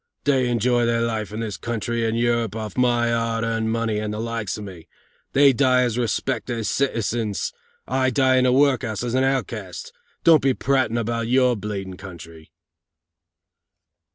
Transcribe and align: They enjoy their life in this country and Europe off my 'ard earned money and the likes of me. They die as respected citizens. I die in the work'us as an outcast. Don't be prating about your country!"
They 0.23 0.49
enjoy 0.49 0.87
their 0.87 1.01
life 1.03 1.31
in 1.31 1.41
this 1.41 1.57
country 1.57 2.07
and 2.07 2.17
Europe 2.17 2.55
off 2.55 2.75
my 2.75 3.13
'ard 3.13 3.43
earned 3.43 3.71
money 3.71 3.99
and 3.99 4.11
the 4.11 4.19
likes 4.19 4.57
of 4.57 4.63
me. 4.63 4.87
They 5.33 5.53
die 5.53 5.83
as 5.83 5.95
respected 5.95 6.65
citizens. 6.65 7.53
I 7.87 8.09
die 8.09 8.37
in 8.37 8.45
the 8.45 8.51
work'us 8.51 9.03
as 9.03 9.13
an 9.13 9.23
outcast. 9.23 9.93
Don't 10.23 10.41
be 10.41 10.55
prating 10.55 10.97
about 10.97 11.27
your 11.27 11.55
country!" 11.55 12.51